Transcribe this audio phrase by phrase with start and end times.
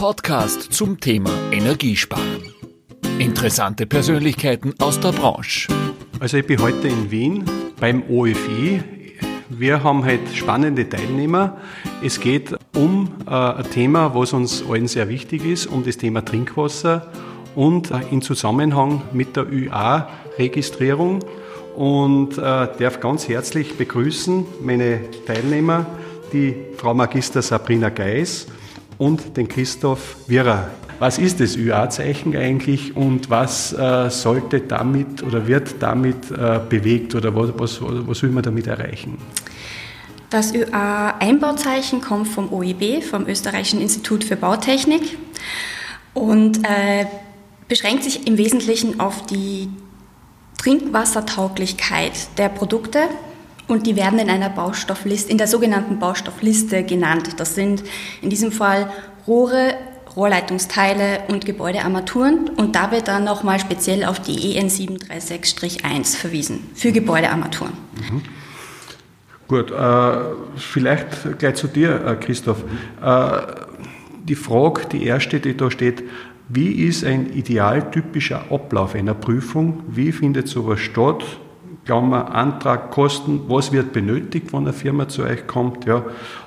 [0.00, 2.54] Podcast zum Thema Energiesparen.
[3.18, 5.68] Interessante Persönlichkeiten aus der Branche.
[6.18, 7.44] Also ich bin heute in Wien
[7.78, 8.82] beim OFI.
[9.50, 11.58] Wir haben heute spannende Teilnehmer.
[12.02, 16.24] Es geht um äh, ein Thema, was uns allen sehr wichtig ist, um das Thema
[16.24, 17.12] Trinkwasser
[17.54, 21.18] und äh, in Zusammenhang mit der ÜA-Registrierung.
[21.76, 25.84] Und äh, darf ganz herzlich begrüßen meine Teilnehmer,
[26.32, 28.46] die Frau Magister Sabrina Geis
[29.00, 30.68] und den Christoph Wirrer.
[30.98, 37.14] Was ist das ÜA-Zeichen eigentlich und was äh, sollte damit oder wird damit äh, bewegt
[37.14, 39.16] oder was, was, was will man damit erreichen?
[40.28, 45.16] Das ÖA-Einbauzeichen kommt vom OEB, vom Österreichischen Institut für Bautechnik
[46.12, 47.06] und äh,
[47.68, 49.70] beschränkt sich im Wesentlichen auf die
[50.58, 53.00] Trinkwassertauglichkeit der Produkte
[53.70, 57.34] und die werden in einer Baustoffliste, in der sogenannten Baustoffliste genannt.
[57.38, 57.82] Das sind
[58.20, 58.90] in diesem Fall
[59.26, 59.74] Rohre,
[60.16, 66.90] Rohrleitungsteile und Gebäudearmaturen und da wird dann nochmal speziell auf die EN 736-1 verwiesen für
[66.90, 67.72] Gebäudearmaturen.
[67.94, 68.22] Mhm.
[69.46, 70.18] Gut, äh,
[70.56, 72.64] vielleicht gleich zu dir, äh, Christoph.
[73.02, 73.40] Äh,
[74.22, 76.04] die Frage, die erste, die da steht,
[76.48, 79.82] wie ist ein idealtypischer Ablauf einer Prüfung?
[79.88, 81.24] Wie findet sowas statt?
[81.90, 85.86] Klammer, Antrag, Kosten, was wird benötigt, wenn eine Firma zu euch kommt?
[85.86, 86.04] Ja.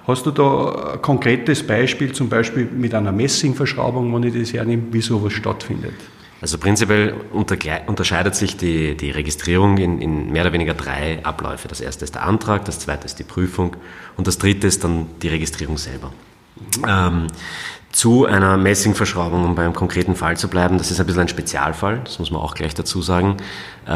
[0.08, 4.84] Hast du da ein konkretes Beispiel, zum Beispiel mit einer Messingverschraubung, wenn ich das hernehme,
[4.92, 5.96] wie sowas stattfindet?
[6.40, 11.68] Also prinzipiell unterscheidet sich die, die Registrierung in, in, mehr oder weniger drei Abläufe.
[11.68, 13.76] Das erste ist der Antrag, das zweite ist die Prüfung
[14.16, 16.14] und das dritte ist dann die Registrierung selber.
[16.78, 16.86] Mhm.
[16.88, 17.28] Ähm,
[17.94, 20.80] zu einer Messingverschraubung, um beim konkreten Fall zu bleiben.
[20.80, 23.38] Das ist ein bisschen ein Spezialfall, das muss man auch gleich dazu sagen.
[23.86, 23.92] Äh,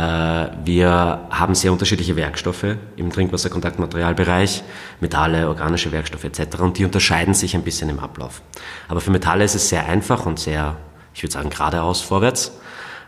[0.64, 4.64] wir haben sehr unterschiedliche Werkstoffe im Trinkwasserkontaktmaterialbereich,
[5.02, 6.60] Metalle, organische Werkstoffe etc.
[6.60, 8.44] Und die unterscheiden sich ein bisschen im Ablauf.
[8.88, 10.76] Aber für Metalle ist es sehr einfach und sehr,
[11.16, 12.52] ich würde sagen, geradeaus vorwärts.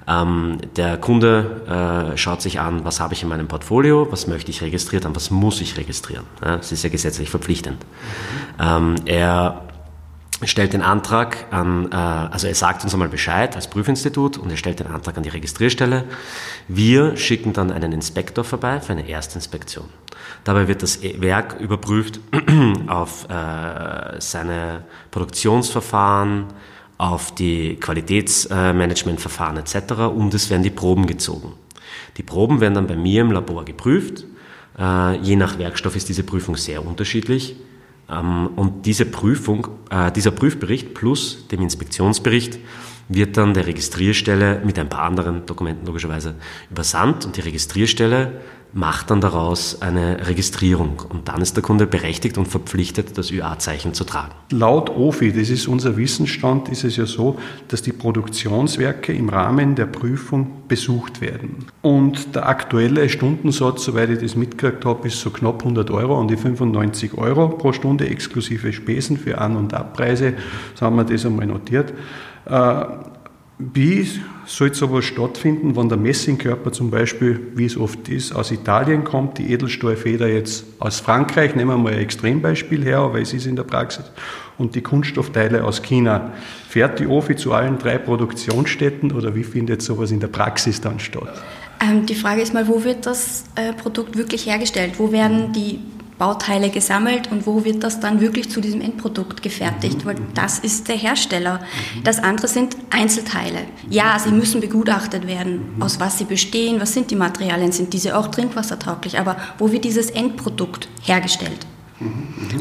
[0.07, 4.49] Ähm, der Kunde äh, schaut sich an, was habe ich in meinem Portfolio, was möchte
[4.49, 6.25] ich registriert haben, was muss ich registrieren.
[6.41, 7.85] das ist ja gesetzlich verpflichtend.
[8.57, 8.95] Mhm.
[9.05, 9.68] er
[10.43, 14.57] stellt den Antrag an, äh, also er sagt uns einmal Bescheid als Prüfinstitut und er
[14.57, 16.05] stellt den Antrag an die Registrierstelle.
[16.67, 19.89] Wir schicken dann einen Inspektor vorbei für eine Erstinspektion.
[20.43, 22.19] Dabei wird das Werk überprüft
[22.87, 26.45] auf äh, seine Produktionsverfahren,
[26.97, 29.93] auf die Qualitätsmanagementverfahren etc.
[30.13, 31.53] und es werden die Proben gezogen.
[32.17, 34.25] Die Proben werden dann bei mir im Labor geprüft.
[34.77, 37.55] Äh, je nach Werkstoff ist diese Prüfung sehr unterschiedlich.
[38.11, 42.59] Ähm, und diese Prüfung, äh, dieser Prüfbericht plus dem Inspektionsbericht
[43.07, 46.35] wird dann der Registrierstelle mit ein paar anderen Dokumenten logischerweise
[46.69, 47.25] übersandt.
[47.25, 48.39] Und die Registrierstelle
[48.71, 53.93] macht dann daraus eine Registrierung und dann ist der Kunde berechtigt und verpflichtet, das ÜA-Zeichen
[53.93, 54.31] zu tragen.
[54.51, 59.75] Laut OFI, das ist unser Wissensstand, ist es ja so, dass die Produktionswerke im Rahmen
[59.75, 61.65] der Prüfung besucht werden.
[61.81, 66.27] Und der aktuelle Stundensatz, soweit ich das mitgekriegt habe, ist so knapp 100 Euro an
[66.27, 70.33] die 95 Euro pro Stunde exklusive Spesen für An- und Abpreise.
[70.75, 71.93] So haben wir das einmal notiert.
[73.61, 74.07] Wie
[74.45, 79.37] soll sowas stattfinden, wenn der Messingkörper zum Beispiel, wie es oft ist, aus Italien kommt,
[79.37, 83.57] die Edelstahlfeder jetzt aus Frankreich, nehmen wir mal ein Extrembeispiel her, aber es ist in
[83.57, 84.05] der Praxis,
[84.57, 86.31] und die Kunststoffteile aus China.
[86.69, 91.01] Fährt die OFI zu allen drei Produktionsstätten oder wie findet sowas in der Praxis dann
[91.01, 91.43] statt?
[91.81, 94.93] Ähm, die Frage ist mal, wo wird das äh, Produkt wirklich hergestellt?
[94.99, 95.79] Wo werden die
[96.19, 100.89] Bauteile gesammelt und wo wird das dann wirklich zu diesem Endprodukt gefertigt, weil das ist
[100.89, 101.61] der Hersteller.
[102.03, 103.59] Das andere sind Einzelteile.
[103.89, 108.17] Ja, sie müssen begutachtet werden, aus was sie bestehen, was sind die Materialien, sind diese
[108.17, 111.65] auch trinkwassertauglich, aber wo wird dieses Endprodukt hergestellt?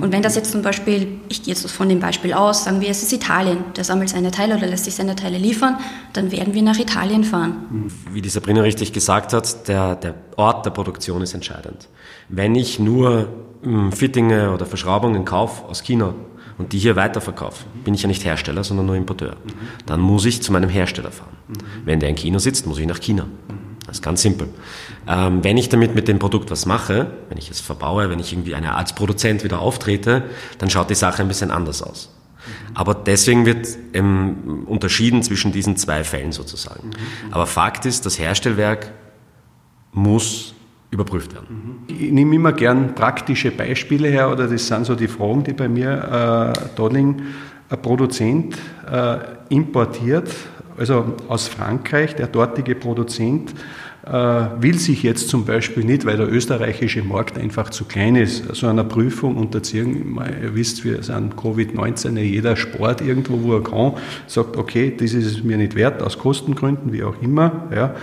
[0.00, 2.88] Und wenn das jetzt zum Beispiel, ich gehe jetzt von dem Beispiel aus, sagen wir,
[2.88, 5.76] es ist Italien, der sammelt seine Teile oder lässt sich seine Teile liefern,
[6.12, 7.90] dann werden wir nach Italien fahren.
[8.12, 11.88] Wie die Sabrina richtig gesagt hat, der, der Ort der Produktion ist entscheidend.
[12.28, 13.28] Wenn ich nur
[13.62, 16.14] hm, Fittinge oder Verschraubungen kaufe aus China
[16.58, 19.36] und die hier weiterverkaufe, bin ich ja nicht Hersteller, sondern nur Importeur.
[19.86, 21.36] Dann muss ich zu meinem Hersteller fahren.
[21.84, 23.26] Wenn der in China sitzt, muss ich nach China.
[23.86, 24.48] Das ist ganz simpel.
[25.08, 28.32] Ähm, wenn ich damit mit dem Produkt was mache, wenn ich es verbaue, wenn ich
[28.32, 30.24] irgendwie eine, als Produzent wieder auftrete,
[30.58, 32.14] dann schaut die Sache ein bisschen anders aus.
[32.74, 36.90] Aber deswegen wird ähm, unterschieden zwischen diesen zwei Fällen sozusagen.
[37.30, 38.92] Aber Fakt ist, das Herstellwerk
[39.92, 40.54] muss
[40.90, 41.84] überprüft werden.
[41.86, 45.68] Ich nehme immer gern praktische Beispiele her, oder das sind so die Fragen, die bei
[45.68, 47.22] mir äh, liegen.
[47.70, 48.56] Ein Produzent
[48.90, 49.18] äh,
[49.50, 50.30] importiert,
[50.78, 53.54] also aus Frankreich, der dortige Produzent äh,
[54.02, 58.66] will sich jetzt zum Beispiel nicht, weil der österreichische Markt einfach zu klein ist, so
[58.66, 60.18] einer Prüfung unterziehen.
[60.42, 65.44] Ihr wisst, wir sind Covid-19, jeder Sport irgendwo, wo er kann, sagt, okay, das ist
[65.44, 67.94] mir nicht wert, aus Kostengründen, wie auch immer, ja,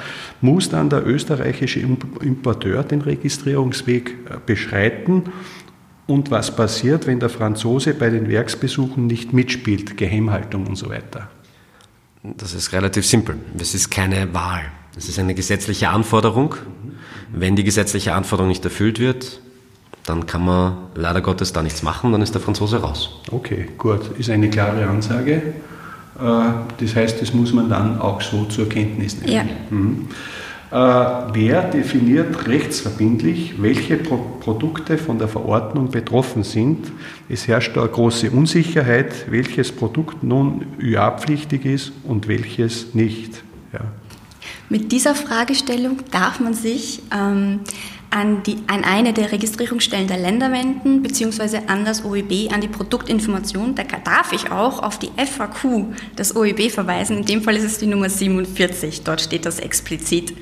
[0.42, 5.24] muss dann der österreichische Importeur den Registrierungsweg äh, beschreiten
[6.08, 11.30] und was passiert, wenn der Franzose bei den Werksbesuchen nicht mitspielt, Geheimhaltung und so weiter.
[12.22, 13.38] Das ist relativ simpel.
[13.56, 14.64] Das ist keine Wahl.
[14.96, 16.56] Das ist eine gesetzliche Anforderung.
[17.32, 19.42] Wenn die gesetzliche Anforderung nicht erfüllt wird,
[20.06, 23.22] dann kann man leider Gottes da nichts machen, dann ist der Franzose raus.
[23.32, 24.18] Okay, gut.
[24.18, 25.34] Ist eine klare Ansage.
[25.34, 26.22] Äh,
[26.80, 29.34] das heißt, das muss man dann auch so zur Kenntnis nehmen.
[29.34, 29.44] Ja.
[29.70, 30.08] Mhm.
[30.72, 30.76] Äh,
[31.34, 36.92] wer definiert rechtsverbindlich, welche Pro Produkte von der Verordnung betroffen sind?
[37.30, 43.44] Es herrscht da eine große Unsicherheit, welches Produkt nun ÜA-pflichtig ist und welches nicht.
[43.74, 43.82] Ja.
[44.70, 47.62] Mit dieser Fragestellung darf man sich ähm,
[48.10, 52.68] an, die, an eine der Registrierungsstellen der Länder wenden, beziehungsweise an das OEB, an die
[52.68, 53.76] Produktinformation.
[53.76, 57.18] Da darf ich auch auf die FAQ des OEB verweisen.
[57.18, 59.04] In dem Fall ist es die Nummer 47.
[59.04, 60.34] Dort steht das explizit.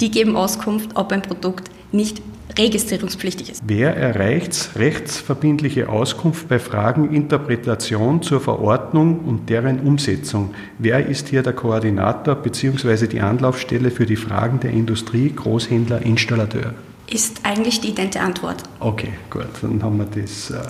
[0.00, 2.22] Die geben Auskunft, ob ein Produkt nicht
[2.58, 3.62] registrierungspflichtig ist.
[3.66, 10.54] Wer erreicht rechtsverbindliche Auskunft bei Fragen Interpretation zur Verordnung und deren Umsetzung?
[10.78, 13.06] Wer ist hier der Koordinator bzw.
[13.06, 16.74] die Anlaufstelle für die Fragen der Industrie, Großhändler, Installateur?
[17.10, 18.62] ist eigentlich die idente Antwort.
[18.78, 20.60] Okay, gut, dann haben wir das äh,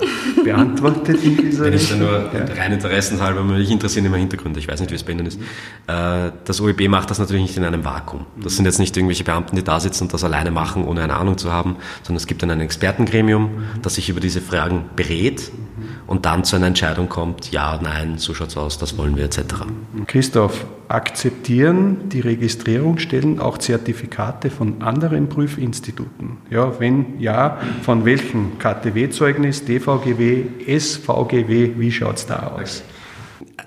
[0.44, 2.44] beantwortet in dieser Wenn ich nur ja.
[2.56, 5.40] rein interessenshalber, mich interessieren immer Hintergründe, ich weiß nicht, wie es bei Ihnen ist.
[5.86, 8.26] Äh, das OEB macht das natürlich nicht in einem Vakuum.
[8.42, 11.16] Das sind jetzt nicht irgendwelche Beamten, die da sitzen und das alleine machen, ohne eine
[11.16, 13.50] Ahnung zu haben, sondern es gibt dann ein Expertengremium,
[13.82, 15.50] das sich über diese Fragen berät
[16.06, 19.24] und dann zu einer Entscheidung kommt, ja, nein, so schaut es aus, das wollen wir
[19.24, 19.40] etc.
[20.06, 26.38] Christoph, akzeptieren die Registrierungsstellen auch Zertifikate von anderen Prüfinstituten?
[26.50, 30.29] Ja, wenn ja, von welchem KTW-Zeugnis, DVGW,
[30.66, 32.82] SVGW, wie schaut es da aus?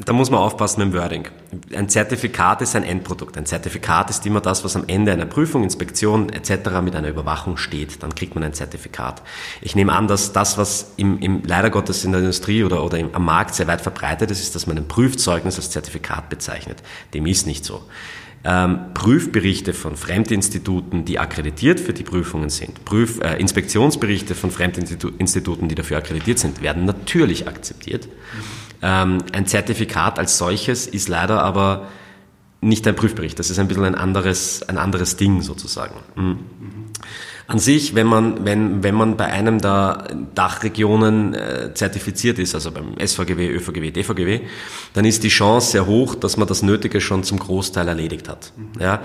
[0.06, 1.28] da muss man aufpassen mit dem Wording.
[1.76, 3.38] Ein Zertifikat ist ein Endprodukt.
[3.38, 6.82] Ein Zertifikat ist immer das, was am Ende einer Prüfung, Inspektion etc.
[6.84, 8.02] mit einer Überwachung steht.
[8.04, 9.22] Dann kriegt man ein Zertifikat.
[9.62, 12.98] Ich nehme an, dass das, was im, im leider Gottes in der Industrie oder, oder
[12.98, 16.82] im, am Markt sehr weit verbreitet ist, ist, dass man ein Prüfzeugnis als Zertifikat bezeichnet.
[17.14, 17.84] Dem ist nicht so.
[18.46, 25.70] Ähm, Prüfberichte von Fremdinstituten, die akkreditiert für die Prüfungen sind, Prüf, äh, Inspektionsberichte von Fremdinstituten,
[25.70, 28.10] die dafür akkreditiert sind, werden natürlich akzeptiert.
[28.82, 31.88] Ähm, ein Zertifikat als solches ist leider aber
[32.60, 33.40] nicht ein Prüfbericht.
[33.40, 35.96] Das ist ein bisschen ein anderes, ein anderes Ding sozusagen.
[36.16, 36.40] Mhm.
[37.46, 42.72] An sich, wenn man, wenn, wenn man bei einem der Dachregionen äh, zertifiziert ist, also
[42.72, 44.42] beim SVGW, ÖVGW, DVGW,
[44.94, 48.54] dann ist die Chance sehr hoch, dass man das Nötige schon zum Großteil erledigt hat.
[48.80, 49.02] Ja.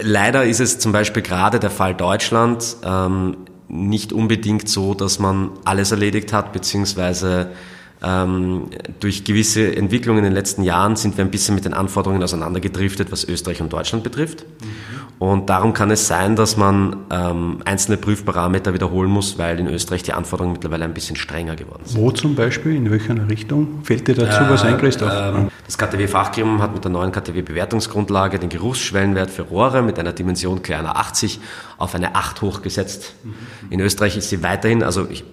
[0.00, 3.36] Leider ist es zum Beispiel gerade der Fall Deutschland ähm,
[3.68, 7.52] nicht unbedingt so, dass man alles erledigt hat, beziehungsweise
[8.02, 8.66] ähm,
[8.98, 13.12] durch gewisse Entwicklungen in den letzten Jahren sind wir ein bisschen mit den Anforderungen auseinandergedriftet,
[13.12, 14.44] was Österreich und Deutschland betrifft.
[14.60, 15.00] Mhm.
[15.20, 20.02] Und darum kann es sein, dass man ähm, einzelne Prüfparameter wiederholen muss, weil in Österreich
[20.02, 22.00] die Anforderungen mittlerweile ein bisschen strenger geworden sind.
[22.00, 22.74] Wo zum Beispiel?
[22.74, 23.80] In welcher Richtung?
[23.82, 25.12] Fällt dir dazu äh, was ein, Christoph?
[25.12, 30.62] Äh, das KTW-Fachgremium hat mit der neuen KTW-Bewertungsgrundlage den Geruchsschwellenwert für Rohre mit einer Dimension
[30.62, 31.38] kleiner 80
[31.76, 33.14] auf eine 8 hochgesetzt.
[33.22, 33.34] Mhm.
[33.68, 35.24] In Österreich ist sie weiterhin, also ich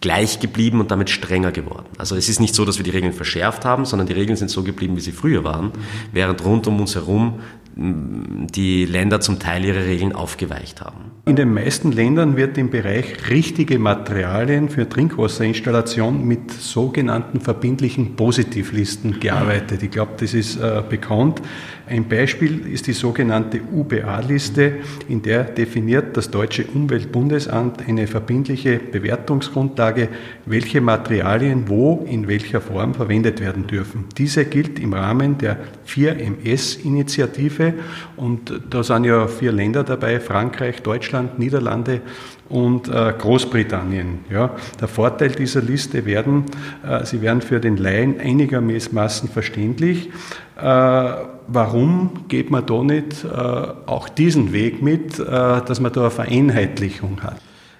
[0.00, 1.86] gleich geblieben und damit strenger geworden.
[1.98, 4.50] Also es ist nicht so, dass wir die Regeln verschärft haben, sondern die Regeln sind
[4.50, 5.72] so geblieben, wie sie früher waren,
[6.12, 7.40] während rund um uns herum
[7.78, 11.12] die Länder zum Teil ihre Regeln aufgeweicht haben.
[11.26, 19.20] In den meisten Ländern wird im Bereich richtige Materialien für Trinkwasserinstallation mit sogenannten verbindlichen Positivlisten
[19.20, 19.82] gearbeitet.
[19.82, 21.42] Ich glaube, das ist äh, bekannt.
[21.88, 24.78] Ein Beispiel ist die sogenannte UBA-Liste,
[25.08, 30.08] in der definiert das deutsche Umweltbundesamt eine verbindliche Bewertungsgrundlage,
[30.46, 34.06] welche Materialien wo in welcher Form verwendet werden dürfen.
[34.18, 37.74] Diese gilt im Rahmen der 4MS-Initiative
[38.16, 42.00] und da sind ja vier Länder dabei, Frankreich, Deutschland, Niederlande
[42.48, 44.24] und äh, Großbritannien.
[44.30, 44.50] Ja.
[44.80, 46.44] Der Vorteil dieser Liste werden,
[46.86, 50.10] äh, sie werden für den Laien einigermaßen verständlich.
[50.56, 56.02] Äh, warum geht man da nicht äh, auch diesen Weg mit, äh, dass man da
[56.02, 57.36] eine Vereinheitlichung hat?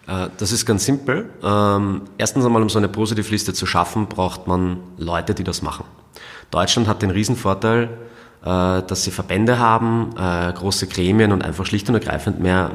[0.06, 1.30] Äh, das ist ganz simpel.
[1.42, 5.84] Ähm, erstens einmal, um so eine Positivliste zu schaffen, braucht man Leute, die das machen.
[6.50, 7.88] Deutschland hat den Riesenvorteil,
[8.42, 12.70] dass sie Verbände haben, äh, große Gremien und einfach schlicht und ergreifend mehr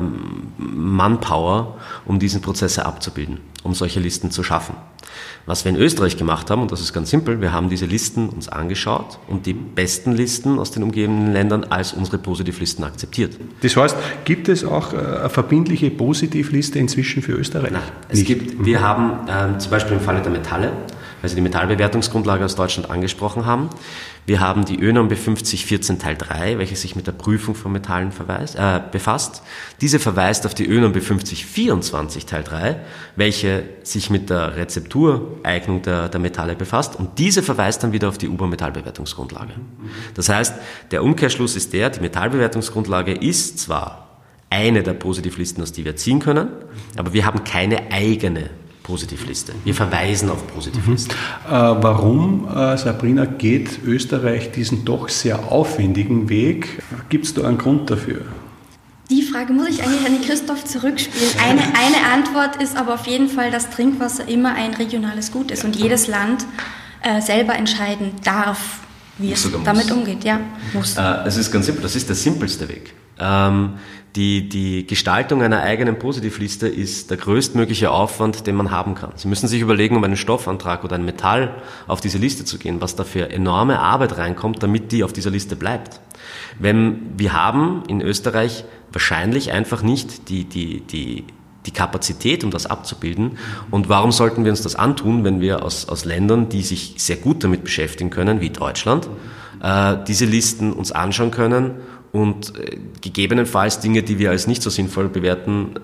[0.58, 4.76] Manpower, um diese Prozesse abzubilden, um solche Listen zu schaffen.
[5.46, 8.30] Was wir in Österreich gemacht haben, und das ist ganz simpel, wir haben diese Listen
[8.30, 13.38] uns angeschaut und die besten Listen aus den umgebenden Ländern als unsere Positivlisten akzeptiert.
[13.62, 17.72] Das heißt, gibt es auch äh, eine verbindliche Positivliste inzwischen für Österreich?
[17.72, 18.28] Nein, es Nicht.
[18.28, 20.72] gibt, wir haben äh, zum Beispiel im Falle der Metalle,
[21.22, 23.70] weil Sie die Metallbewertungsgrundlage aus Deutschland angesprochen haben,
[24.26, 28.56] wir haben die ÖNOM B5014 Teil 3, welche sich mit der Prüfung von Metallen verweist,
[28.56, 29.42] äh, befasst.
[29.82, 32.80] Diese verweist auf die ÖNOM B5024 Teil 3,
[33.16, 36.96] welche sich mit der Rezeptureignung der, der Metalle befasst.
[36.96, 39.54] Und diese verweist dann wieder auf die UBA-Metallbewertungsgrundlage.
[40.14, 40.54] Das heißt,
[40.92, 44.20] der Umkehrschluss ist der, die Metallbewertungsgrundlage ist zwar
[44.52, 46.50] eine der Positivlisten, aus die wir ziehen können,
[46.96, 48.50] aber wir haben keine eigene
[48.84, 49.54] Positivliste.
[49.64, 51.16] Wir verweisen auf Positivlisten.
[51.48, 51.54] Mhm.
[51.54, 56.82] Äh, warum, äh, Sabrina, geht Österreich diesen doch sehr aufwendigen Weg?
[57.10, 58.22] Gibt es da einen Grund dafür?
[59.12, 61.32] Die Frage muss ich eigentlich an den Christoph zurückspielen.
[61.44, 65.66] Eine, eine Antwort ist aber auf jeden Fall, dass Trinkwasser immer ein regionales Gut ist
[65.66, 66.46] und jedes Land
[67.02, 68.80] äh, selber entscheiden darf,
[69.18, 70.24] wie es damit umgeht.
[70.24, 70.40] Ja,
[70.74, 70.96] muss.
[70.96, 72.94] Äh, es ist ganz simpel, das ist der simpelste Weg.
[73.20, 73.74] Ähm,
[74.16, 79.12] die, die Gestaltung einer eigenen Positivliste ist der größtmögliche Aufwand, den man haben kann.
[79.16, 81.56] Sie müssen sich überlegen, um einen Stoffantrag oder ein Metall
[81.88, 85.30] auf diese Liste zu gehen, was da für enorme Arbeit reinkommt, damit die auf dieser
[85.30, 86.02] Liste bleibt.
[86.60, 91.24] Wenn wir haben in Österreich wahrscheinlich einfach nicht die, die, die,
[91.66, 93.38] die Kapazität, um das abzubilden.
[93.70, 97.16] Und warum sollten wir uns das antun, wenn wir aus, aus Ländern, die sich sehr
[97.16, 99.08] gut damit beschäftigen können, wie Deutschland,
[99.62, 101.76] äh, diese Listen uns anschauen können
[102.12, 105.76] und äh, gegebenenfalls Dinge, die wir als nicht so sinnvoll bewerten,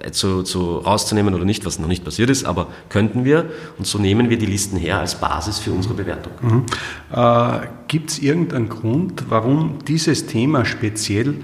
[0.00, 3.86] äh, zu, zu rauszunehmen oder nicht, was noch nicht passiert ist, aber könnten wir und
[3.86, 6.32] so nehmen wir die Listen her als Basis für unsere Bewertung.
[6.40, 6.64] Mhm.
[7.12, 11.34] Äh, Gibt es irgendeinen Grund, warum dieses Thema speziell,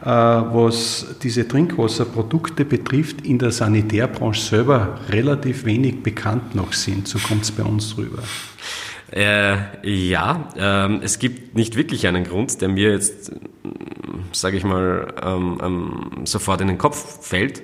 [0.00, 7.06] äh, was diese Trinkwasserprodukte betrifft, in der Sanitärbranche selber relativ wenig bekannt noch sind?
[7.06, 8.22] So kommt es bei uns drüber.
[9.12, 13.32] Äh, ja, ähm, es gibt nicht wirklich einen Grund, der mir jetzt,
[14.32, 17.62] sage ich mal, ähm, ähm, sofort in den Kopf fällt.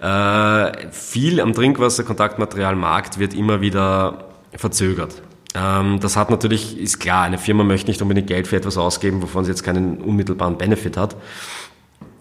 [0.00, 5.22] Äh, viel am Trinkwasserkontaktmaterialmarkt wird immer wieder verzögert.
[5.54, 9.22] Ähm, das hat natürlich, ist klar, eine Firma möchte nicht unbedingt Geld für etwas ausgeben,
[9.22, 11.16] wovon sie jetzt keinen unmittelbaren Benefit hat.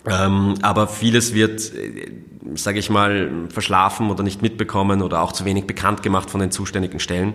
[0.09, 2.11] Ähm, aber vieles wird, äh,
[2.55, 6.51] sage ich mal, verschlafen oder nicht mitbekommen oder auch zu wenig bekannt gemacht von den
[6.51, 7.33] zuständigen Stellen.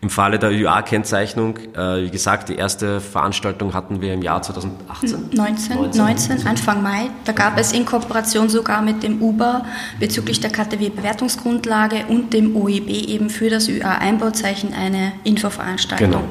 [0.00, 5.30] Im Falle der UA-Kennzeichnung, äh, wie gesagt, die erste Veranstaltung hatten wir im Jahr 2018.
[5.32, 7.08] 19, 19, 19 Anfang Mai.
[7.24, 9.64] Da gab es in Kooperation sogar mit dem UBA
[9.98, 16.10] bezüglich der KTW-Bewertungsgrundlage und dem OEB eben für das UA-Einbauzeichen eine Infoveranstaltung.
[16.10, 16.24] Genau.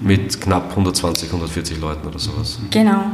[0.00, 2.58] Mit knapp 120, 140 Leuten oder sowas.
[2.70, 3.04] Genau.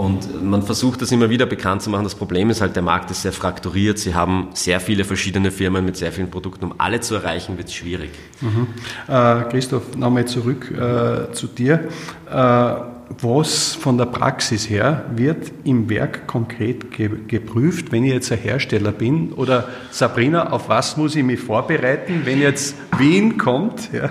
[0.00, 2.04] Und man versucht das immer wieder bekannt zu machen.
[2.04, 3.98] Das Problem ist halt, der Markt ist sehr frakturiert.
[3.98, 6.64] Sie haben sehr viele verschiedene Firmen mit sehr vielen Produkten.
[6.64, 8.08] Um alle zu erreichen, wird es schwierig.
[8.40, 8.68] Mhm.
[9.06, 11.88] Äh, Christoph, nochmal zurück äh, zu dir.
[12.30, 12.74] Äh,
[13.20, 18.38] was von der Praxis her wird im Werk konkret ge geprüft, wenn ich jetzt ein
[18.38, 19.34] Hersteller bin?
[19.34, 23.92] Oder Sabrina, auf was muss ich mich vorbereiten, wenn jetzt Wien kommt?
[23.92, 24.10] Ja?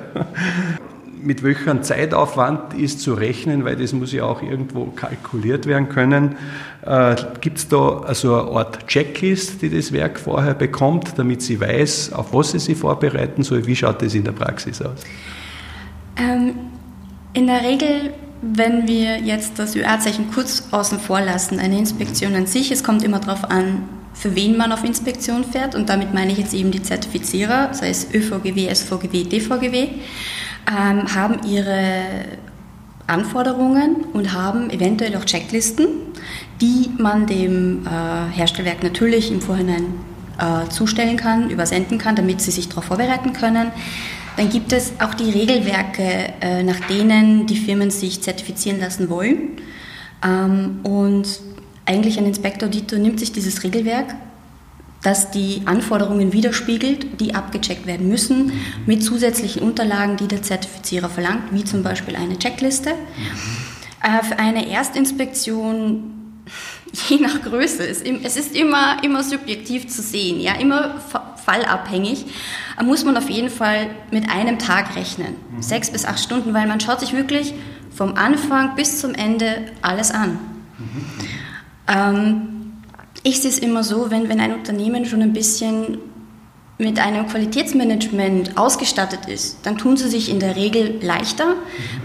[1.21, 6.35] Mit welchem Zeitaufwand ist zu rechnen, weil das muss ja auch irgendwo kalkuliert werden können.
[6.85, 11.59] Äh, Gibt es da also eine Art Checklist, die das Werk vorher bekommt, damit sie
[11.59, 13.65] weiß, auf was sie sich vorbereiten soll?
[13.65, 15.03] Wie schaut das in der Praxis aus?
[16.17, 16.53] Ähm,
[17.33, 18.11] in der Regel
[18.41, 23.03] wenn wir jetzt das ÖA-Zeichen kurz außen vor lassen, eine Inspektion an sich, es kommt
[23.03, 23.83] immer darauf an,
[24.13, 27.89] für wen man auf Inspektion fährt und damit meine ich jetzt eben die Zertifizierer, sei
[27.89, 29.88] es ÖVGW, SVGW, DVGW
[30.68, 32.04] ähm, haben ihre
[33.08, 35.88] Anforderungen und haben eventuell auch Checklisten,
[36.62, 39.86] die man dem äh, Herstellwerk natürlich im Vorhinein
[40.38, 43.72] äh, zustellen kann, übersenden kann, damit sie sich darauf vorbereiten können.
[44.38, 49.58] Dann gibt es auch die Regelwerke, äh, nach denen die Firmen sich zertifizieren lassen wollen.
[50.24, 51.42] Ähm, und
[51.86, 54.16] eigentlich ein Inspektor-Auditor nimmt sich dieses Regelwerk
[55.01, 58.51] das die Anforderungen widerspiegelt, die abgecheckt werden müssen,
[58.86, 62.91] mit zusätzlichen Unterlagen, die der Zertifizierer verlangt, wie zum Beispiel eine Checkliste.
[64.01, 66.44] Äh, für eine Erstinspektion,
[67.10, 70.96] je nach Größe, es ist immer, immer subjektiv zu sehen, ja, immer
[71.46, 72.25] fallabhängig,
[72.79, 75.36] äh, muss man auf jeden Fall mit einem Tag rechnen.
[75.60, 77.53] Sechs bis acht Stunden, weil man schaut sich wirklich
[77.96, 80.39] vom Anfang bis zum Ende alles an.
[81.88, 82.49] Ähm,
[83.23, 85.99] ich sehe es immer so, wenn, wenn ein Unternehmen schon ein bisschen
[86.77, 91.55] mit einem Qualitätsmanagement ausgestattet ist, dann tun sie sich in der Regel leichter,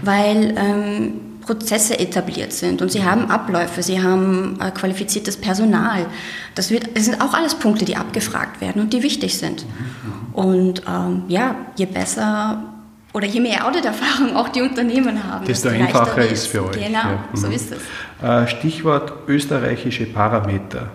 [0.03, 1.13] weil ähm,
[1.45, 6.07] Prozesse etabliert sind und sie haben Abläufe, sie haben äh, qualifiziertes Personal.
[6.55, 9.65] Das, wird, das sind auch alles Punkte, die abgefragt werden und die wichtig sind.
[10.33, 12.63] Und ähm, ja, je besser
[13.13, 16.73] oder je mehr Auditerfahrung auch die Unternehmen haben, desto einfacher ist es für euch.
[16.73, 17.23] Genau, ja.
[17.33, 17.53] so mhm.
[17.53, 18.27] ist es.
[18.27, 20.89] Äh, Stichwort österreichische Parameter.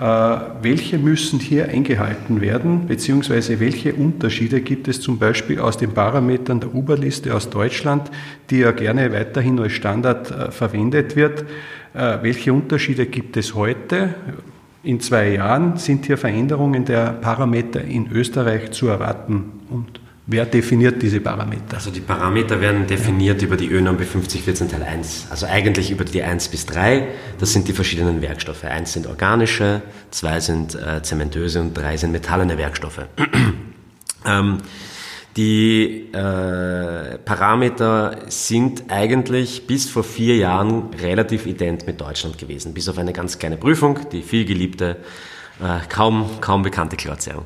[0.00, 5.92] Äh, welche müssen hier eingehalten werden, beziehungsweise welche Unterschiede gibt es zum Beispiel aus den
[5.92, 8.10] Parametern der Uber-Liste aus Deutschland,
[8.48, 11.44] die ja gerne weiterhin als Standard äh, verwendet wird?
[11.92, 14.14] Welche Unterschiede gibt es heute?
[14.84, 19.46] In zwei Jahren sind hier Veränderungen der Parameter in Österreich zu erwarten.
[19.70, 20.00] Und
[20.32, 21.74] Wer definiert diese Parameter?
[21.74, 23.48] Also die Parameter werden definiert ja.
[23.48, 25.26] über die ÖNOM B5014 Teil 1.
[25.28, 27.08] Also eigentlich über die 1 bis 3.
[27.40, 28.62] Das sind die verschiedenen Werkstoffe.
[28.62, 29.82] 1 sind organische,
[30.12, 33.06] 2 sind äh, zementöse und 3 sind metallene Werkstoffe.
[34.24, 34.58] ähm,
[35.36, 42.88] die äh, Parameter sind eigentlich bis vor vier Jahren relativ ident mit Deutschland gewesen, bis
[42.88, 44.98] auf eine ganz kleine Prüfung, die viel geliebte
[45.62, 47.44] äh, kaum, kaum bekannte Klorzerrung.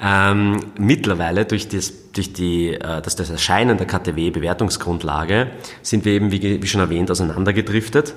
[0.00, 5.50] Ähm, mittlerweile durch, das, durch die, äh, das, das Erscheinen der KTW-Bewertungsgrundlage
[5.82, 8.14] sind wir eben, wie, wie schon erwähnt, auseinandergedriftet.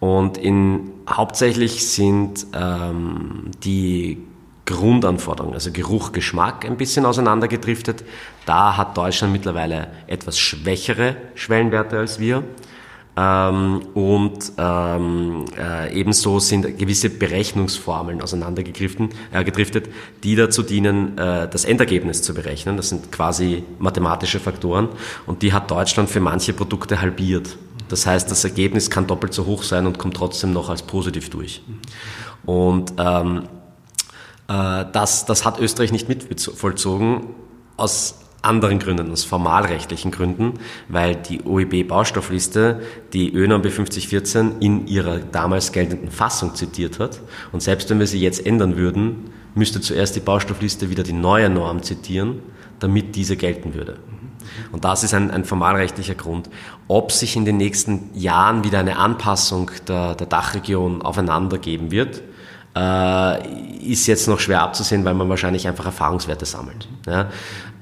[0.00, 4.18] Und in, hauptsächlich sind ähm, die
[4.66, 8.04] Grundanforderungen, also Geruch, Geschmack ein bisschen auseinandergedriftet.
[8.46, 12.42] Da hat Deutschland mittlerweile etwas schwächere Schwellenwerte als wir.
[13.14, 19.90] Ähm, und ähm, äh, ebenso sind gewisse Berechnungsformeln auseinandergedriftet, äh,
[20.24, 22.78] die dazu dienen, äh, das Endergebnis zu berechnen.
[22.78, 24.88] Das sind quasi mathematische Faktoren
[25.26, 27.58] und die hat Deutschland für manche Produkte halbiert.
[27.90, 31.28] Das heißt, das Ergebnis kann doppelt so hoch sein und kommt trotzdem noch als positiv
[31.28, 31.62] durch.
[32.46, 33.42] Und ähm,
[34.48, 37.26] äh, das, das hat Österreich nicht mit vollzogen
[37.76, 40.54] aus anderen Gründen, aus formalrechtlichen Gründen,
[40.88, 42.82] weil die OEB-Baustoffliste
[43.12, 47.20] die ÖNOM B5014 in ihrer damals geltenden Fassung zitiert hat.
[47.52, 51.48] Und selbst wenn wir sie jetzt ändern würden, müsste zuerst die Baustoffliste wieder die neue
[51.48, 52.40] Norm zitieren,
[52.80, 53.98] damit diese gelten würde.
[54.72, 56.50] Und das ist ein, ein formalrechtlicher Grund.
[56.88, 62.22] Ob sich in den nächsten Jahren wieder eine Anpassung der, der Dachregion aufeinander geben wird,
[62.76, 66.88] äh, ist jetzt noch schwer abzusehen, weil man wahrscheinlich einfach Erfahrungswerte sammelt.
[67.06, 67.28] Ja?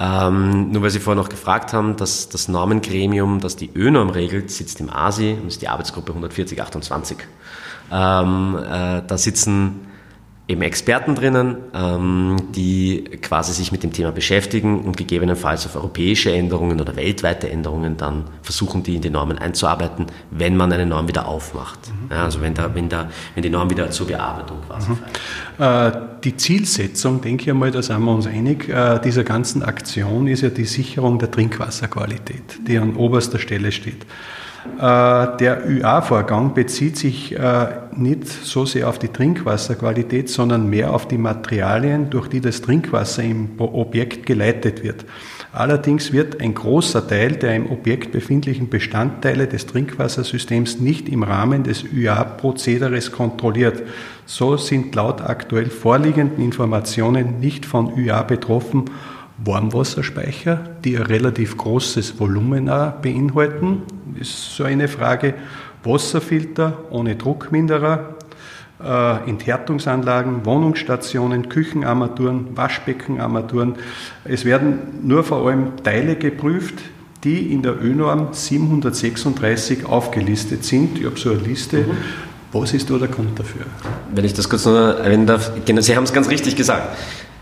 [0.01, 4.51] Ähm, nur weil Sie vorher noch gefragt haben, dass das Normengremium, das die ÖNORM regelt,
[4.51, 7.19] sitzt im ASI und ist die Arbeitsgruppe 14028.
[7.93, 9.87] Ähm, äh, da sitzen
[10.51, 16.33] eben Experten drinnen, ähm, die quasi sich mit dem Thema beschäftigen und gegebenenfalls auf europäische
[16.33, 21.07] Änderungen oder weltweite Änderungen dann versuchen, die in die Normen einzuarbeiten, wenn man eine Norm
[21.07, 21.79] wieder aufmacht.
[21.89, 22.11] Mhm.
[22.11, 24.99] Ja, also wenn, da, wenn, da, wenn die Norm wieder zur Bearbeitung quasi mhm.
[25.59, 25.93] äh,
[26.25, 30.41] Die Zielsetzung, denke ich einmal, da sind wir uns einig, äh, dieser ganzen Aktion ist
[30.41, 34.05] ja die Sicherung der Trinkwasserqualität, die an oberster Stelle steht.
[34.79, 41.09] Äh, der ÜA-Vorgang bezieht sich äh, nicht so sehr auf die Trinkwasserqualität, sondern mehr auf
[41.09, 45.07] die Materialien, durch die das Trinkwasser im Objekt geleitet wird.
[45.53, 51.65] Allerdings wird ein großer Teil der im Objekt befindlichen Bestandteile des Trinkwassersystems nicht im Rahmen
[51.65, 53.83] des ÜA-Prozederes kontrolliert.
[54.27, 58.85] So sind laut aktuell vorliegenden Informationen nicht von ÜA betroffen
[59.45, 63.83] Warmwasserspeicher, die ein relativ großes Volumen beinhalten,
[64.19, 65.35] ist so eine Frage.
[65.83, 68.17] Wasserfilter ohne Druckminderer,
[68.83, 73.77] äh, Enthärtungsanlagen, Wohnungsstationen, Küchenarmaturen, Waschbeckenarmaturen.
[74.25, 76.75] Es werden nur vor allem Teile geprüft,
[77.25, 80.99] die in der ÖNorm 736 aufgelistet sind.
[80.99, 81.79] Ich habe so eine Liste.
[81.79, 81.97] Mhm.
[82.53, 83.63] Was ist da der Grund dafür?
[84.13, 86.97] Wenn ich das kurz noch erwähnen darf, genau, Sie haben es ganz richtig gesagt.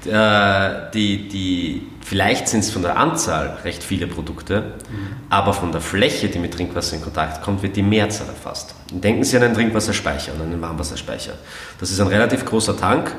[0.09, 5.17] Äh, die, die, vielleicht sind es von der Anzahl recht viele Produkte, mhm.
[5.29, 8.75] aber von der Fläche, die mit Trinkwasser in Kontakt kommt, wird die Mehrzahl erfasst.
[8.91, 11.35] denken Sie an einen Trinkwasserspeicher, an einen Warmwasserspeicher.
[11.79, 13.15] Das ist ein relativ großer Tank,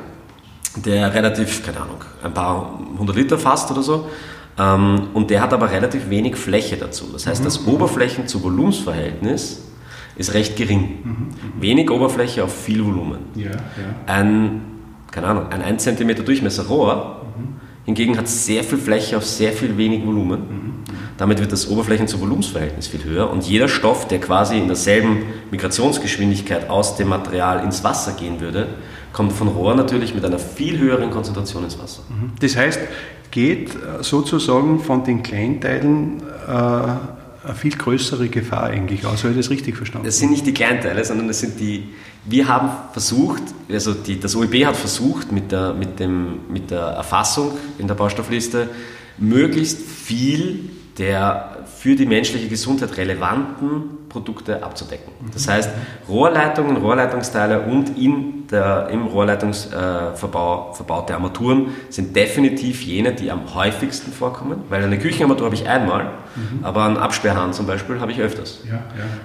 [0.75, 4.09] der relativ, keine Ahnung, ein paar hundert Liter fasst oder so.
[4.57, 7.05] Ähm, und der hat aber relativ wenig Fläche dazu.
[7.13, 7.45] Das heißt, mhm.
[7.45, 9.61] das Oberflächen- zu Volumensverhältnis
[10.15, 10.99] ist recht gering.
[11.03, 11.11] Mhm.
[11.11, 11.61] mhm.
[11.61, 13.19] Wenig Oberfläche auf viel Volumen.
[13.35, 13.57] Ja, ja.
[14.05, 14.78] Ein
[15.11, 17.55] keine Ahnung, ein 1 cm Durchmesser Rohr mhm.
[17.85, 20.39] hingegen hat sehr viel Fläche auf sehr viel wenig Volumen.
[20.39, 20.73] Mhm.
[21.17, 26.95] Damit wird das Oberflächen-zu-Volumensverhältnis viel höher und jeder Stoff, der quasi in derselben Migrationsgeschwindigkeit aus
[26.95, 28.67] dem Material ins Wasser gehen würde,
[29.11, 32.03] kommt von Rohr natürlich mit einer viel höheren Konzentration ins Wasser.
[32.09, 32.31] Mhm.
[32.39, 32.79] Das heißt,
[33.31, 39.23] geht sozusagen von den Kleinteilen äh, eine viel größere Gefahr eigentlich aus.
[39.23, 40.05] Habe ich das richtig verstanden?
[40.05, 41.89] Das sind nicht die Kleinteile, sondern das sind die,
[42.25, 46.81] wir haben versucht, also die, das OEB hat versucht mit der, mit, dem, mit der
[46.81, 48.69] Erfassung in der Baustoffliste
[49.17, 55.13] möglichst viel der für die menschliche Gesundheit relevanten Produkte abzudecken.
[55.33, 55.69] Das heißt,
[56.09, 64.11] Rohrleitungen, Rohrleitungsteile und in der, im Rohrleitungsverbau verbaute Armaturen sind definitiv jene, die am häufigsten
[64.11, 66.03] vorkommen, weil eine Küchenarmatur habe ich einmal,
[66.35, 66.65] mhm.
[66.65, 68.59] aber einen Absperrhahn zum Beispiel habe ich öfters.
[68.67, 68.81] Ja,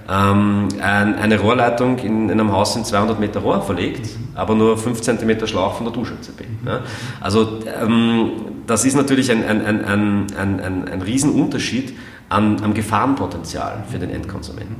[0.07, 0.31] ja.
[0.31, 4.29] Ähm, ein, eine Rohrleitung in, in, einem Haus sind 200 Meter Rohr verlegt, mhm.
[4.33, 6.13] aber nur 5 cm Schlauch von der Dusche.
[6.13, 6.67] Mhm.
[6.67, 6.79] Ja?
[7.19, 8.31] Also ähm,
[8.65, 11.93] das ist natürlich ein, ein, ein, ein, ein, ein Riesenunterschied
[12.29, 14.75] am, am Gefahrenpotenzial für den Endkonsumenten.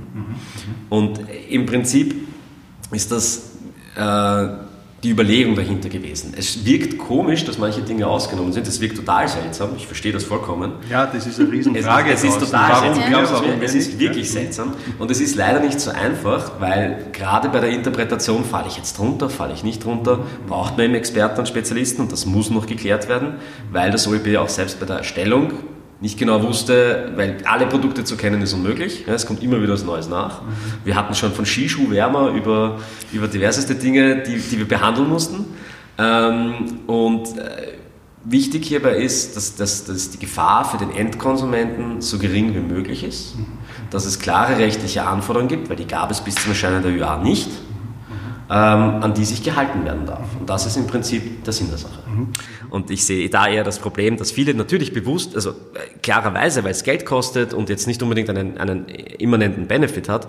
[0.90, 2.16] Und im Prinzip
[2.92, 3.52] ist das
[3.96, 4.48] äh,
[5.06, 6.34] die Überlegung dahinter gewesen.
[6.36, 8.68] Es wirkt komisch, dass manche Dinge ausgenommen sind.
[8.68, 9.70] Es wirkt total seltsam.
[9.78, 10.74] Ich verstehe das vollkommen.
[10.90, 12.12] Ja, das ist eine Riesenfrage.
[12.12, 13.12] Es, es ist total warum, seltsam.
[13.12, 14.32] Ja, warum es ist wirklich ja.
[14.32, 14.74] seltsam.
[14.98, 18.98] Und es ist leider nicht so einfach, weil gerade bei der Interpretation, falle ich jetzt
[18.98, 22.66] drunter, falle ich nicht drunter, braucht man eben Experten und Spezialisten und das muss noch
[22.66, 23.36] geklärt werden,
[23.72, 25.54] weil das OEB auch selbst bei der Erstellung
[26.06, 29.06] nicht genau wusste, weil alle Produkte zu kennen ist unmöglich.
[29.08, 30.44] Ja, es kommt immer wieder was Neues nach.
[30.44, 30.48] Mhm.
[30.84, 32.78] Wir hatten schon von Skischuhwärmer über,
[33.12, 35.46] über diverseste Dinge, die, die wir behandeln mussten.
[35.98, 37.74] Ähm, und äh,
[38.24, 43.04] wichtig hierbei ist, dass, dass, dass die Gefahr für den Endkonsumenten so gering wie möglich
[43.04, 43.48] ist, mhm.
[43.90, 47.18] dass es klare rechtliche Anforderungen gibt, weil die gab es bis zum Erscheinen der ÜA
[47.18, 47.50] nicht
[48.48, 50.28] an die sich gehalten werden darf.
[50.40, 52.00] Und das ist im Prinzip der Sinn der Sache.
[52.08, 52.28] Mhm.
[52.70, 56.72] Und ich sehe da eher das Problem, dass viele natürlich bewusst, also äh, klarerweise, weil
[56.72, 60.28] es Geld kostet und jetzt nicht unbedingt einen, einen immanenten Benefit hat,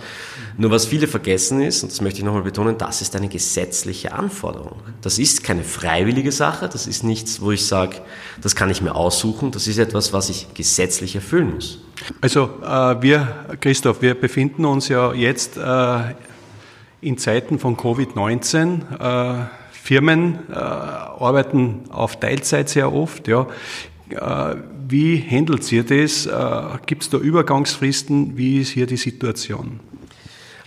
[0.57, 4.13] nur was viele vergessen ist, und das möchte ich nochmal betonen, das ist eine gesetzliche
[4.13, 4.81] Anforderung.
[5.03, 7.97] Das ist keine freiwillige Sache, das ist nichts, wo ich sage,
[8.41, 11.81] das kann ich mir aussuchen, das ist etwas, was ich gesetzlich erfüllen muss.
[12.23, 16.15] Also äh, wir, Christoph, wir befinden uns ja jetzt äh,
[17.07, 18.99] in Zeiten von Covid-19.
[18.99, 23.29] Äh, Firmen äh, arbeiten auf Teilzeit sehr oft.
[23.29, 23.47] Ja.
[24.11, 24.57] Äh,
[24.89, 26.29] wie handelt ihr das?
[26.87, 28.37] Gibt es da Übergangsfristen?
[28.37, 29.81] Wie ist hier die Situation?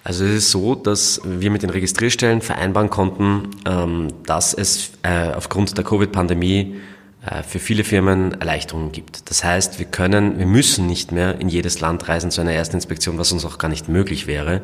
[0.03, 4.91] Also es ist so, dass wir mit den Registrierstellen vereinbaren konnten, ähm, dass es
[5.35, 6.75] aufgrund der Covid-Pandemie
[7.47, 9.29] für viele Firmen Erleichterungen gibt.
[9.29, 13.17] Das heißt, wir können, wir müssen nicht mehr in jedes Land reisen zu einer Erstinspektion,
[13.17, 14.61] was uns auch gar nicht möglich wäre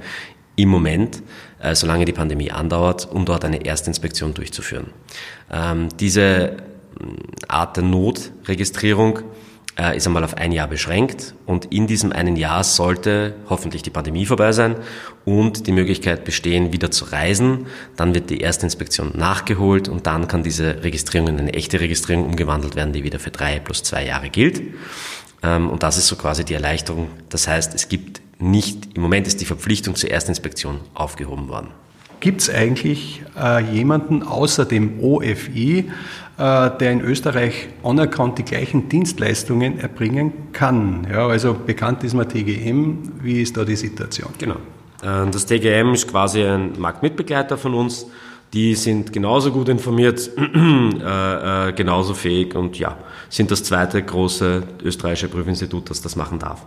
[0.55, 1.21] im Moment,
[1.59, 4.87] äh, solange die Pandemie andauert, um dort eine Erstinspektion durchzuführen.
[5.51, 6.57] Ähm, diese
[6.99, 9.19] mm, Art der Notregistrierung
[9.77, 13.89] äh, ist einmal auf ein Jahr beschränkt und in diesem einen Jahr sollte hoffentlich die
[13.89, 14.77] Pandemie vorbei sein
[15.25, 17.67] und die Möglichkeit bestehen, wieder zu reisen.
[17.95, 22.75] Dann wird die Erstinspektion nachgeholt und dann kann diese Registrierung in eine echte Registrierung umgewandelt
[22.75, 24.61] werden, die wieder für drei plus zwei Jahre gilt.
[25.43, 27.09] Ähm, und das ist so quasi die Erleichterung.
[27.29, 31.67] Das heißt, es gibt nicht, im Moment ist die Verpflichtung zur Erstinspektion aufgehoben worden.
[32.19, 35.91] Gibt es eigentlich äh, jemanden außer dem OFI,
[36.37, 41.07] äh, der in Österreich anerkannt die gleichen Dienstleistungen erbringen kann?
[41.11, 43.11] Ja, also bekannt ist mal TGM.
[43.21, 44.29] Wie ist da die Situation?
[44.37, 44.55] Genau.
[45.03, 48.07] Äh, das TGM ist quasi ein Marktmitbegleiter von uns.
[48.53, 52.97] Die sind genauso gut informiert, äh, äh, genauso fähig und ja,
[53.29, 56.65] sind das zweite große österreichische Prüfinstitut, das das machen darf.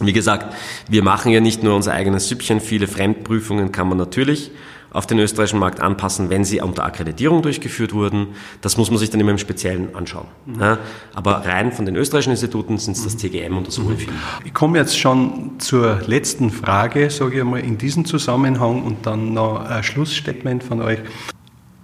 [0.00, 0.54] Wie gesagt,
[0.88, 4.50] wir machen ja nicht nur unser eigenes Süppchen, viele Fremdprüfungen kann man natürlich
[4.96, 8.28] auf den österreichischen Markt anpassen, wenn sie unter Akkreditierung durchgeführt wurden.
[8.62, 10.26] Das muss man sich dann immer im Speziellen anschauen.
[10.46, 10.60] Mhm.
[10.60, 10.78] Ja,
[11.14, 14.08] aber rein von den österreichischen Instituten sind es das TGM und das UEFI.
[14.44, 19.34] Ich komme jetzt schon zur letzten Frage, sage ich einmal, in diesem Zusammenhang und dann
[19.34, 21.00] noch ein Schlussstatement von euch.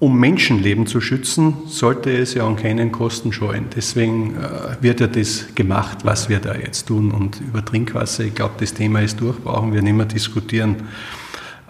[0.02, 3.66] Um Menschenleben zu schützen, sollte es ja an keinen Kosten scheuen.
[3.76, 7.12] Deswegen äh, wird ja das gemacht, was wir da jetzt tun.
[7.12, 10.88] Und über Trinkwasser, ich glaube, das Thema ist durch, brauchen wir nicht mehr diskutieren.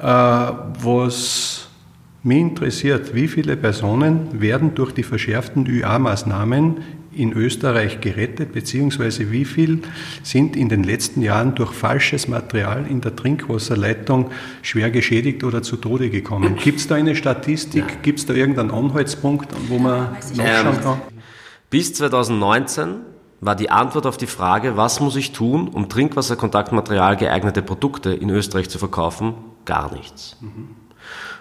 [0.01, 1.69] Äh, was
[2.23, 6.77] mich interessiert, wie viele Personen werden durch die verschärften ÜA-Maßnahmen
[7.15, 9.83] in Österreich gerettet, beziehungsweise wie viel
[10.23, 14.31] sind in den letzten Jahren durch falsches Material in der Trinkwasserleitung
[14.63, 16.57] schwer geschädigt oder zu Tode gekommen?
[16.57, 17.85] Gibt es da eine Statistik?
[17.89, 17.97] Ja.
[18.03, 21.03] Gibt es da irgendeinen Anhaltspunkt, wo man nachschauen kann?
[21.71, 22.97] Bis 2019
[23.41, 28.31] war die Antwort auf die Frage, was muss ich tun, um Trinkwasserkontaktmaterial geeignete Produkte in
[28.31, 30.37] Österreich zu verkaufen, gar nichts.
[30.41, 30.69] Mhm.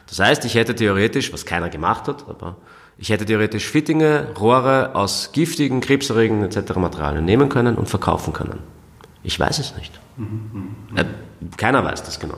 [0.07, 2.57] Das heißt, ich hätte theoretisch, was keiner gemacht hat, aber
[3.01, 6.75] ich hätte theoretisch Fittinge, Rohre aus giftigen, krebserregenden etc.
[6.75, 8.59] Materialien nehmen können und verkaufen können.
[9.23, 9.99] Ich weiß es nicht.
[10.17, 11.05] Mhm, äh,
[11.57, 12.37] keiner weiß das genau.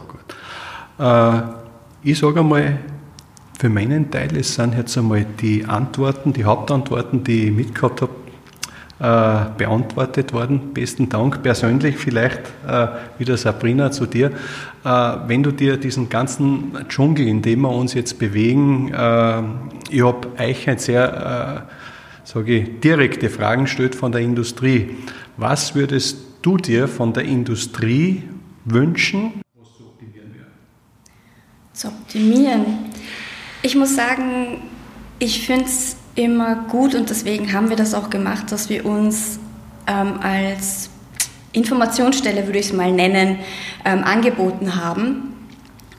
[0.98, 1.42] Äh,
[2.02, 2.80] ich sage einmal,
[3.60, 8.14] für meinen Teil, es sind jetzt einmal die Antworten, die Hauptantworten, die ich mitgehabt habe,
[9.04, 10.74] beantwortet worden.
[10.74, 12.88] Besten Dank persönlich vielleicht äh,
[13.18, 14.32] wieder Sabrina zu dir.
[14.86, 14.90] Äh,
[15.28, 19.44] wenn du dir diesen ganzen Dschungel, in dem wir uns jetzt bewegen, äh,
[19.90, 24.96] ich habe euch ein sehr, äh, sage ich, direkte Fragen gestellt von der Industrie.
[25.36, 28.24] Was würdest du dir von der Industrie
[28.64, 29.42] wünschen?
[31.74, 32.66] Zu optimieren.
[33.64, 34.62] Ich muss sagen,
[35.20, 39.40] ich finde es immer gut und deswegen haben wir das auch gemacht, dass wir uns
[39.88, 40.90] ähm, als
[41.54, 43.40] Informationsstelle, würde ich es mal nennen,
[43.86, 45.30] ähm, angeboten haben.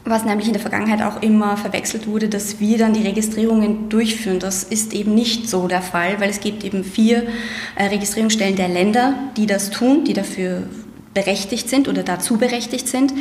[0.07, 4.39] Was nämlich in der Vergangenheit auch immer verwechselt wurde, dass wir dann die Registrierungen durchführen.
[4.39, 7.27] Das ist eben nicht so der Fall, weil es gibt eben vier
[7.77, 10.65] äh, Registrierungsstellen der Länder, die das tun, die dafür
[11.15, 13.15] berechtigt sind oder dazu berechtigt sind.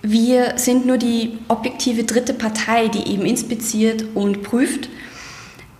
[0.00, 4.88] Wir sind nur die objektive dritte Partei, die eben inspiziert und prüft.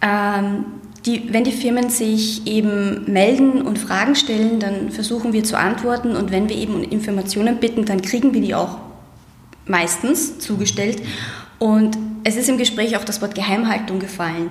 [0.06, 0.64] Ähm,
[1.04, 6.16] die, wenn die Firmen sich eben melden und Fragen stellen, dann versuchen wir zu antworten
[6.16, 8.78] und wenn wir eben Informationen bitten, dann kriegen wir die auch
[9.66, 11.00] meistens zugestellt.
[11.58, 14.50] Und es ist im Gespräch auch das Wort Geheimhaltung gefallen.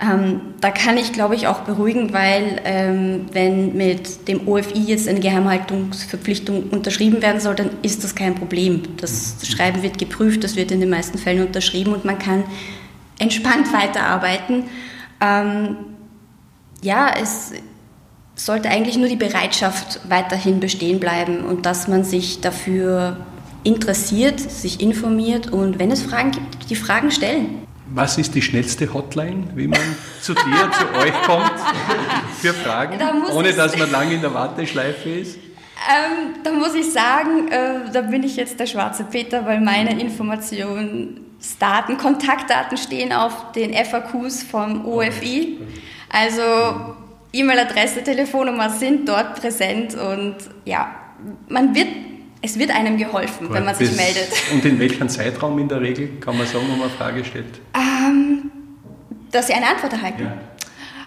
[0.00, 5.08] Ähm, da kann ich, glaube ich, auch beruhigen, weil ähm, wenn mit dem OFI jetzt
[5.08, 8.82] eine Geheimhaltungsverpflichtung unterschrieben werden soll, dann ist das kein Problem.
[8.98, 12.44] Das Schreiben wird geprüft, das wird in den meisten Fällen unterschrieben und man kann
[13.18, 14.64] entspannt weiterarbeiten.
[15.24, 15.76] Ähm,
[16.82, 17.52] ja, es
[18.34, 23.16] sollte eigentlich nur die Bereitschaft weiterhin bestehen bleiben und dass man sich dafür
[23.62, 27.62] interessiert, sich informiert und wenn es Fragen gibt, die Fragen stellen.
[27.86, 29.80] Was ist die schnellste Hotline, wie man
[30.20, 30.42] zu dir,
[30.78, 31.52] zu euch kommt
[32.40, 35.36] für Fragen, da ohne dass man lange in der Warteschleife ist?
[35.36, 40.00] Ähm, da muss ich sagen, äh, da bin ich jetzt der schwarze Peter, weil meine
[41.44, 45.58] Informationsdaten, Kontaktdaten stehen auf den FAQs vom OFI.
[46.08, 46.42] Also
[47.32, 50.94] E-Mail-Adresse, Telefonnummer sind dort präsent und ja,
[51.48, 51.88] man wird
[52.42, 54.28] es wird einem geholfen, Gut, wenn man sich meldet.
[54.52, 57.58] Und in welchem Zeitraum in der Regel, kann man sagen, wenn man eine Frage stellt?
[57.74, 58.50] Ähm,
[59.30, 60.24] dass Sie eine Antwort erhalten.
[60.24, 60.36] Ja.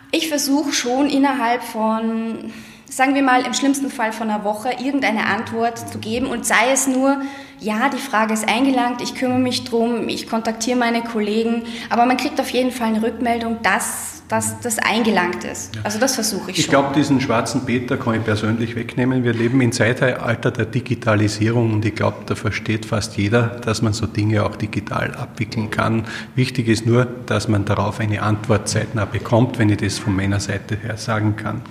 [0.10, 2.52] Ich versuche schon innerhalb von,
[2.90, 6.28] sagen wir mal, im schlimmsten Fall von einer Woche irgendeine Antwort zu geben.
[6.28, 7.22] Und sei es nur,
[7.60, 12.18] ja, die Frage ist eingelangt, ich kümmere mich drum, ich kontaktiere meine Kollegen, aber man
[12.18, 15.76] kriegt auf jeden Fall eine Rückmeldung, dass dass das eingelangt ist.
[15.76, 15.82] Ja.
[15.84, 16.64] Also das versuche ich schon.
[16.66, 19.24] Ich glaube, diesen schwarzen Peter kann ich persönlich wegnehmen.
[19.24, 23.94] Wir leben im Zeitalter der Digitalisierung und ich glaube, da versteht fast jeder, dass man
[23.94, 26.04] so Dinge auch digital abwickeln kann.
[26.36, 30.42] Wichtig ist nur, dass man darauf eine Antwort zeitnah bekommt, wenn ich das von meiner
[30.42, 31.62] Seite her sagen kann.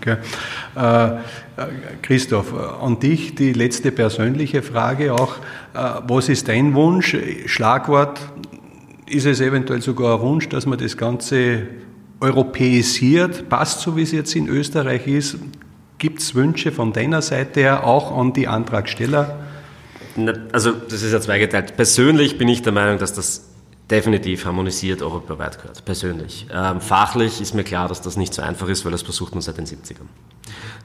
[0.75, 1.21] Äh,
[2.03, 5.37] Christoph, an dich die letzte persönliche Frage auch.
[5.75, 7.17] Äh, was ist dein Wunsch?
[7.47, 8.19] Schlagwort,
[9.07, 11.69] ist es eventuell sogar ein Wunsch, dass man das Ganze
[12.21, 15.37] europäisiert, passt so wie es jetzt in Österreich ist.
[15.99, 19.41] Gibt es Wünsche von deiner Seite her auch an die Antragsteller?
[20.53, 21.77] Also das ist ja zweigeteilt.
[21.77, 23.49] Persönlich bin ich der Meinung, dass das
[23.91, 25.85] definitiv harmonisiert europaweit gehört.
[25.85, 26.47] Persönlich.
[26.53, 29.43] Ähm, fachlich ist mir klar, dass das nicht so einfach ist, weil das versucht man
[29.43, 30.07] seit den 70ern.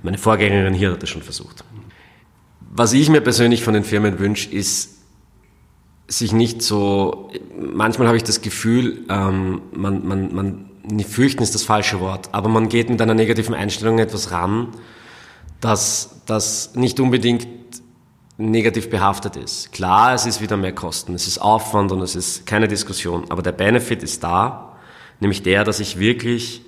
[0.03, 1.63] Meine Vorgängerin hier hat das schon versucht.
[2.73, 4.97] Was ich mir persönlich von den Firmen wünsche, ist
[6.07, 10.70] sich nicht so, manchmal habe ich das Gefühl, ähm, man, man, man
[11.03, 14.69] fürchten ist das falsche Wort, aber man geht mit einer negativen Einstellung etwas ran,
[15.59, 17.47] das, das nicht unbedingt
[18.37, 19.71] negativ behaftet ist.
[19.71, 23.41] Klar, es ist wieder mehr Kosten, es ist Aufwand und es ist keine Diskussion, aber
[23.41, 24.75] der Benefit ist da,
[25.19, 26.63] nämlich der, dass ich wirklich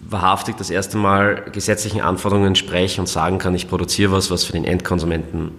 [0.00, 4.52] wahrhaftig das erste Mal gesetzlichen Anforderungen spreche und sagen kann, ich produziere was, was für
[4.52, 5.52] den Endkonsumenten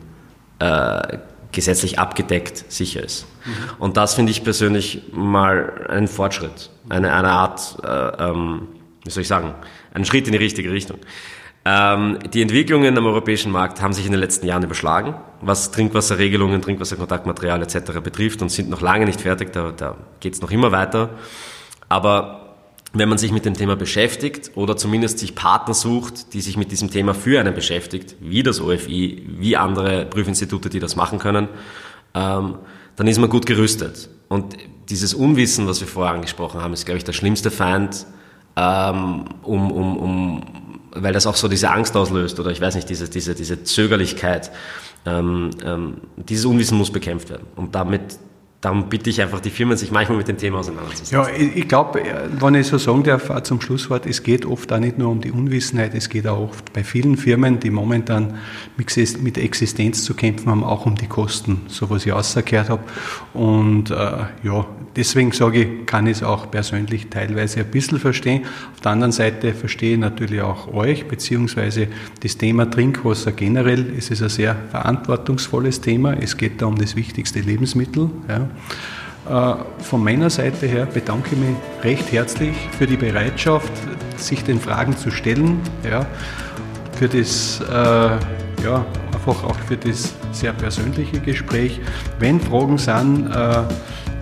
[0.60, 1.20] äh,
[1.52, 3.26] gesetzlich abgedeckt sicher ist.
[3.46, 3.52] Mhm.
[3.80, 8.68] Und das finde ich persönlich mal einen Fortschritt, eine, eine Art, äh, ähm,
[9.04, 9.54] wie soll ich sagen,
[9.94, 11.00] einen Schritt in die richtige Richtung.
[11.66, 16.62] Ähm, die Entwicklungen am europäischen Markt haben sich in den letzten Jahren überschlagen, was Trinkwasserregelungen,
[16.62, 18.00] Trinkwasserkontaktmaterial etc.
[18.02, 21.12] betrifft und sind noch lange nicht fertig, da, da geht es noch immer weiter.
[21.90, 22.56] Aber
[22.94, 26.72] wenn man sich mit dem Thema beschäftigt oder zumindest sich Partner sucht, die sich mit
[26.72, 31.50] diesem Thema für einen beschäftigt, wie das OFI, wie andere Prüfinstitute, die das machen können,
[32.16, 32.56] ähm,
[32.96, 34.10] dann ist man gut gerüstet.
[34.28, 34.56] Und
[34.90, 38.06] dieses Unwissen, was wir vorher angesprochen haben, ist, glaube ich, der schlimmste Feind,
[38.56, 40.44] ähm, um, um, um,
[40.92, 44.52] weil das auch so diese Angst auslöst oder ich weiß nicht, diese, diese, diese Zögerlichkeit.
[45.06, 47.48] Ähm, ähm, dieses Unwissen muss bekämpft werden.
[47.56, 48.20] Und damit
[48.62, 51.18] darum bitte ich einfach die Firmen, sich manchmal mit dem Thema auseinanderzusetzen.
[51.18, 52.02] Ja, ich, ich glaube,
[52.40, 55.32] wenn ich so sagen darf, zum Schlusswort, es geht oft auch nicht nur um die
[55.32, 58.38] Unwissenheit, es geht auch oft bei vielen Firmen, die momentan
[58.76, 62.84] mit Existenz zu kämpfen haben, auch um die Kosten, so was ich rausgehört habe.
[63.34, 63.94] Und äh,
[64.44, 68.44] ja, deswegen sage ich, kann ich es auch persönlich teilweise ein bisschen verstehen.
[68.74, 71.88] Auf der anderen Seite verstehe ich natürlich auch euch, beziehungsweise
[72.22, 73.94] das Thema Trinkwasser generell.
[73.98, 76.14] Es ist ein sehr verantwortungsvolles Thema.
[76.14, 78.10] Es geht da um das wichtigste Lebensmittel.
[78.28, 78.49] Ja.
[79.30, 83.72] Äh, von meiner Seite her bedanke ich mich recht herzlich für die Bereitschaft,
[84.18, 85.60] sich den Fragen zu stellen,
[85.90, 86.06] ja,
[86.98, 91.80] für das äh, ja, einfach auch für das sehr persönliche Gespräch.
[92.20, 93.62] Wenn Fragen sind, äh,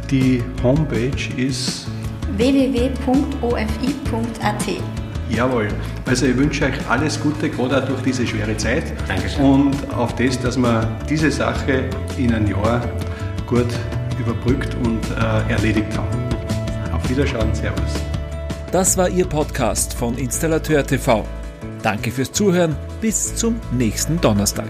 [0.10, 1.88] die Homepage ist
[2.36, 2.98] www.ofi.at.
[5.30, 5.68] Jawohl.
[6.06, 8.94] Also ich wünsche euch alles Gute, gerade auch durch diese schwere Zeit.
[9.08, 9.44] Dankeschön.
[9.44, 12.82] Und auf das, dass wir diese Sache in ein Jahr
[13.46, 13.68] gut
[14.19, 16.17] überbrückt und äh, erledigt haben.
[16.93, 17.93] Auf Wiederschauen, Servus.
[18.71, 21.25] Das war Ihr Podcast von Installateur TV.
[21.82, 22.75] Danke fürs Zuhören.
[23.01, 24.69] Bis zum nächsten Donnerstag.